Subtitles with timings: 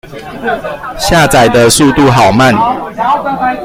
[0.99, 2.55] 下載的速度好慢